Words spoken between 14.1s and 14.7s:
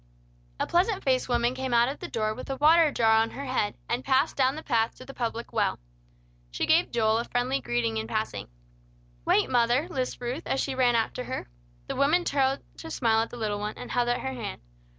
her hand.